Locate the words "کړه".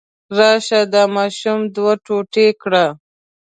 2.61-2.85